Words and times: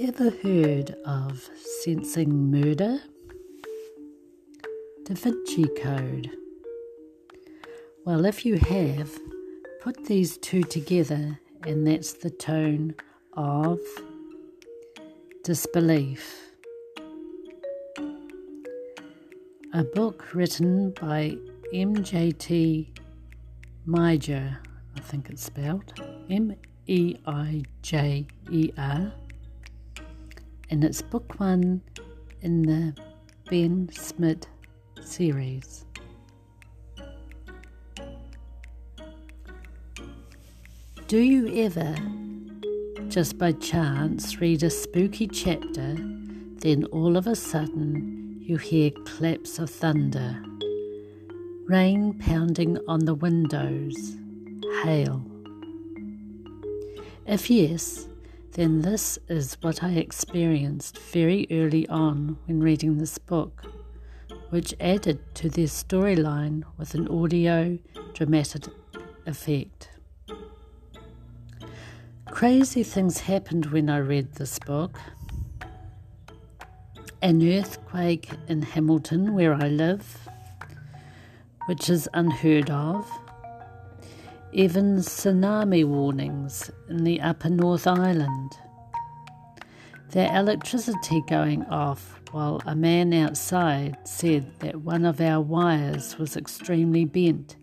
Ever 0.00 0.30
heard 0.44 0.94
of 1.04 1.50
sensing 1.82 2.52
murder? 2.52 3.00
Da 5.04 5.14
Vinci 5.14 5.64
Code. 5.82 6.30
Well, 8.04 8.24
if 8.24 8.46
you 8.46 8.58
have, 8.58 9.10
put 9.80 10.04
these 10.04 10.38
two 10.38 10.62
together, 10.62 11.40
and 11.64 11.84
that's 11.84 12.12
the 12.12 12.30
tone 12.30 12.94
of 13.32 13.80
disbelief. 15.42 16.52
A 19.74 19.82
book 19.82 20.32
written 20.32 20.90
by 20.92 21.36
M.J.T. 21.74 22.92
Meijer, 23.84 24.58
I 24.96 25.00
think 25.00 25.28
it's 25.28 25.42
spelled 25.42 25.92
M 26.30 26.54
E 26.86 27.16
I 27.26 27.64
J 27.82 28.28
E 28.52 28.70
R, 28.78 29.12
and 30.70 30.84
it's 30.84 31.02
book 31.02 31.38
one 31.38 31.80
in 32.42 32.62
the 32.62 32.94
Ben 33.48 33.88
Smith 33.92 34.46
series. 35.00 35.84
Do 41.06 41.18
you 41.18 41.64
ever, 41.64 41.96
just 43.08 43.38
by 43.38 43.52
chance, 43.52 44.40
read 44.40 44.62
a 44.62 44.68
spooky 44.68 45.26
chapter, 45.26 45.96
then 46.60 46.84
all 46.92 47.16
of 47.16 47.26
a 47.26 47.34
sudden 47.34 48.38
you 48.42 48.58
hear 48.58 48.90
claps 49.06 49.58
of 49.58 49.70
thunder, 49.70 50.42
rain 51.66 52.18
pounding 52.18 52.78
on 52.86 53.06
the 53.06 53.14
windows, 53.14 54.16
hail? 54.82 55.24
If 57.26 57.48
yes, 57.48 58.08
then 58.52 58.82
this 58.82 59.18
is 59.28 59.56
what 59.60 59.82
I 59.82 59.90
experienced 59.92 60.98
very 60.98 61.46
early 61.50 61.88
on 61.88 62.38
when 62.46 62.60
reading 62.60 62.98
this 62.98 63.18
book, 63.18 63.64
which 64.50 64.74
added 64.80 65.20
to 65.36 65.48
their 65.48 65.66
storyline 65.66 66.64
with 66.76 66.94
an 66.94 67.08
audio 67.08 67.78
dramatic 68.14 68.64
effect. 69.26 69.90
Crazy 72.26 72.82
things 72.82 73.20
happened 73.20 73.66
when 73.66 73.90
I 73.90 73.98
read 73.98 74.34
this 74.34 74.58
book. 74.58 74.98
An 77.20 77.42
earthquake 77.42 78.30
in 78.48 78.62
Hamilton, 78.62 79.34
where 79.34 79.54
I 79.54 79.68
live, 79.68 80.28
which 81.66 81.90
is 81.90 82.08
unheard 82.14 82.70
of. 82.70 83.06
Even 84.52 84.96
tsunami 84.96 85.84
warnings 85.84 86.70
in 86.88 87.04
the 87.04 87.20
upper 87.20 87.50
North 87.50 87.86
Island. 87.86 88.52
Their 90.10 90.34
electricity 90.34 91.22
going 91.28 91.64
off 91.66 92.20
while 92.30 92.62
a 92.64 92.74
man 92.74 93.12
outside 93.12 93.98
said 94.04 94.58
that 94.60 94.80
one 94.80 95.04
of 95.04 95.20
our 95.20 95.40
wires 95.40 96.18
was 96.18 96.36
extremely 96.36 97.04
bent 97.04 97.56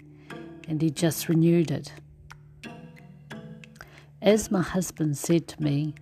and 0.68 0.82
he 0.82 0.92
just 0.92 1.28
renewed 1.28 1.72
it. 1.72 1.92
As 4.22 4.52
my 4.52 4.62
husband 4.62 5.18
said 5.18 5.48
to 5.50 5.62
me, 5.62 5.96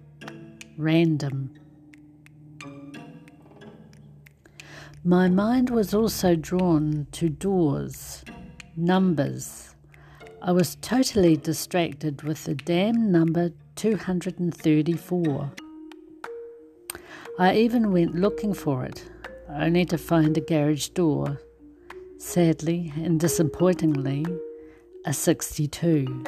random. 0.78 1.54
My 5.04 5.30
mind 5.30 5.70
was 5.70 5.94
also 5.94 6.36
drawn 6.36 7.08
to 7.12 7.30
doors, 7.30 8.24
numbers. 8.76 9.73
I 10.46 10.52
was 10.52 10.76
totally 10.82 11.38
distracted 11.38 12.24
with 12.24 12.44
the 12.44 12.54
damn 12.54 13.14
number 13.14 13.52
234. 13.78 15.52
I 17.40 17.56
even 17.56 17.94
went 17.94 18.16
looking 18.16 18.54
for 18.54 18.84
it, 18.84 19.10
only 19.50 19.86
to 19.86 19.98
find 19.98 20.38
a 20.38 20.42
garage 20.42 20.90
door. 20.90 21.40
Sadly 22.18 22.92
and 22.98 23.22
disappointingly, 23.22 24.26
a 25.06 25.14
62 25.14 26.26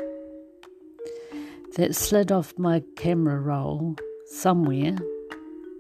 that 1.75 1.93
slid 1.93 2.31
off 2.31 2.57
my 2.57 2.83
camera 2.95 3.41
roll 3.41 3.97
somewhere. 4.27 4.95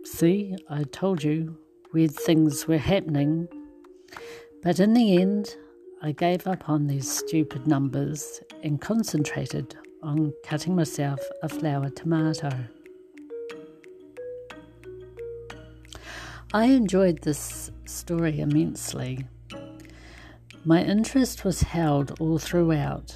See, 0.03 0.57
I 0.69 0.83
told 0.83 1.23
you 1.23 1.57
weird 1.93 2.13
things 2.13 2.67
were 2.67 2.79
happening. 2.79 3.47
But 4.61 4.81
in 4.81 4.93
the 4.93 5.21
end, 5.21 5.55
I 6.01 6.11
gave 6.11 6.45
up 6.47 6.69
on 6.69 6.87
these 6.87 7.09
stupid 7.09 7.67
numbers 7.67 8.41
and 8.63 8.79
concentrated 8.79 9.75
on 10.03 10.33
cutting 10.43 10.75
myself 10.75 11.19
a 11.41 11.49
flower 11.49 11.89
tomato. 11.89 12.51
I 16.53 16.65
enjoyed 16.65 17.21
this 17.21 17.71
story 17.85 18.39
immensely. 18.39 19.25
My 20.63 20.83
interest 20.83 21.43
was 21.43 21.61
held 21.61 22.19
all 22.19 22.39
throughout 22.39 23.15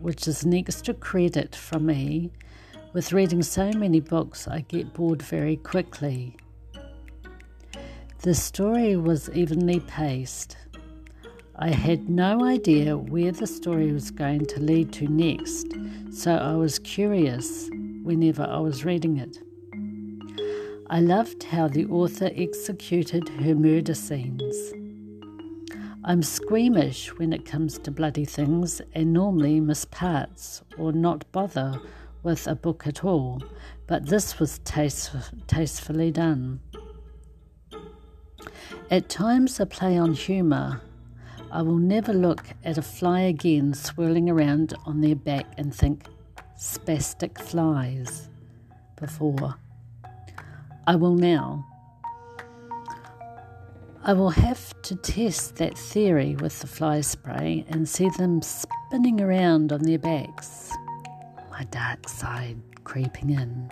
which 0.00 0.28
is 0.28 0.44
an 0.44 0.54
extra 0.54 0.94
credit 0.94 1.54
from 1.54 1.86
me. 1.86 2.30
With 2.92 3.12
reading 3.12 3.42
so 3.42 3.70
many 3.72 4.00
books, 4.00 4.48
I 4.48 4.60
get 4.60 4.94
bored 4.94 5.22
very 5.22 5.56
quickly. 5.56 6.36
The 8.22 8.34
story 8.34 8.96
was 8.96 9.30
evenly 9.30 9.80
paced. 9.80 10.56
I 11.60 11.70
had 11.70 12.08
no 12.08 12.44
idea 12.44 12.96
where 12.96 13.32
the 13.32 13.48
story 13.48 13.90
was 13.90 14.12
going 14.12 14.46
to 14.46 14.60
lead 14.60 14.92
to 14.92 15.08
next, 15.08 15.66
so 16.12 16.36
I 16.36 16.54
was 16.54 16.78
curious 16.78 17.68
whenever 18.04 18.44
I 18.44 18.60
was 18.60 18.84
reading 18.84 19.16
it. 19.16 19.38
I 20.88 21.00
loved 21.00 21.42
how 21.42 21.66
the 21.66 21.86
author 21.86 22.30
executed 22.32 23.28
her 23.40 23.56
murder 23.56 23.94
scenes. 23.94 24.54
I'm 26.04 26.22
squeamish 26.22 27.08
when 27.18 27.32
it 27.32 27.44
comes 27.44 27.76
to 27.80 27.90
bloody 27.90 28.24
things 28.24 28.80
and 28.94 29.12
normally 29.12 29.58
miss 29.58 29.84
parts 29.84 30.62
or 30.78 30.92
not 30.92 31.30
bother 31.32 31.80
with 32.22 32.46
a 32.46 32.54
book 32.54 32.86
at 32.86 33.04
all, 33.04 33.42
but 33.88 34.06
this 34.06 34.38
was 34.38 34.60
taste, 34.60 35.10
tastefully 35.48 36.12
done. 36.12 36.60
At 38.92 39.08
times, 39.08 39.58
a 39.58 39.66
play 39.66 39.98
on 39.98 40.14
humour. 40.14 40.82
I 41.50 41.62
will 41.62 41.78
never 41.78 42.12
look 42.12 42.44
at 42.64 42.76
a 42.76 42.82
fly 42.82 43.20
again 43.20 43.72
swirling 43.72 44.28
around 44.28 44.74
on 44.84 45.00
their 45.00 45.16
back 45.16 45.46
and 45.56 45.74
think, 45.74 46.04
spastic 46.58 47.38
flies, 47.38 48.28
before. 48.96 49.54
I 50.86 50.96
will 50.96 51.14
now. 51.14 51.64
I 54.02 54.12
will 54.12 54.30
have 54.30 54.80
to 54.82 54.96
test 54.96 55.56
that 55.56 55.76
theory 55.76 56.34
with 56.36 56.60
the 56.60 56.66
fly 56.66 57.00
spray 57.00 57.64
and 57.68 57.88
see 57.88 58.08
them 58.10 58.42
spinning 58.42 59.20
around 59.20 59.72
on 59.72 59.82
their 59.82 59.98
backs. 59.98 60.70
My 61.50 61.64
dark 61.64 62.08
side 62.08 62.58
creeping 62.84 63.30
in. 63.30 63.70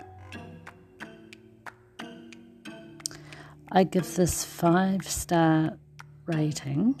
I 3.71 3.83
give 3.83 4.15
this 4.15 4.43
five 4.43 5.07
star 5.07 5.77
rating, 6.25 6.99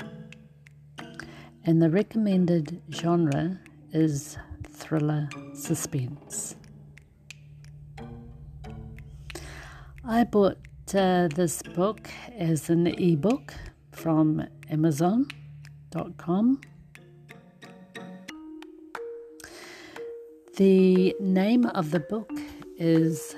and 1.67 1.81
the 1.81 1.89
recommended 1.89 2.81
genre 2.89 3.59
is 3.91 4.37
thriller 4.71 5.27
suspense. 5.53 6.55
I 10.05 10.23
bought 10.23 10.57
uh, 10.95 11.27
this 11.27 11.61
book 11.61 12.09
as 12.37 12.69
an 12.69 12.87
ebook 12.87 13.53
from 13.91 14.47
Amazon.com. 14.69 16.61
The 20.55 21.15
name 21.19 21.65
of 21.65 21.91
the 21.91 21.99
book 21.99 22.31
is 22.77 23.35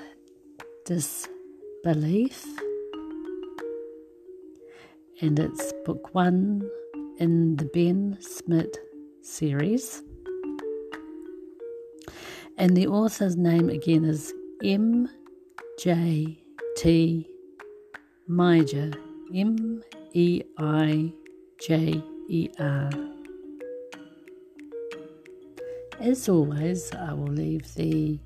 Disbelief, 0.86 2.46
and 5.20 5.36
it's 5.36 5.72
book 5.84 6.14
one 6.14 6.70
in 7.20 7.54
the 7.56 7.66
Ben 7.66 8.16
Smith 8.20 8.76
series. 9.20 10.02
And 12.56 12.76
the 12.76 12.86
author's 12.86 13.36
name 13.36 13.68
again 13.68 14.04
is 14.04 14.32
M. 14.64 15.08
J. 15.78 16.42
T. 16.76 17.28
Meijer, 18.28 18.96
M 19.34 19.82
E 20.14 20.42
I 20.58 21.12
J 21.60 22.02
E 22.28 22.48
R. 22.58 22.90
As 26.00 26.28
always, 26.28 26.90
I 26.94 27.12
will 27.12 27.32
leave 27.32 27.74
the 27.74 28.18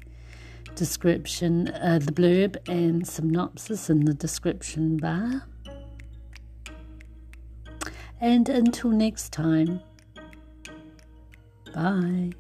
description, 0.77 1.69
uh, 1.69 1.99
the 2.01 2.13
blurb, 2.13 2.57
and 2.69 3.07
synopsis 3.07 3.91
in 3.91 4.05
the 4.05 4.15
description 4.15 4.97
bar. 4.99 5.45
And 8.25 8.49
until 8.49 8.89
next 8.89 9.35
time, 9.35 9.83
bye. 11.75 12.31